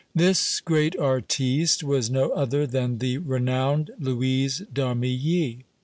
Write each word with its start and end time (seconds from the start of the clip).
This 0.15 0.61
great 0.61 0.97
artiste 0.97 1.83
was 1.83 2.09
no 2.09 2.29
other 2.31 2.65
than 2.65 2.97
the 2.97 3.19
renowned 3.19 3.91
Louise 3.99 4.63
d'Armilly. 4.73 5.65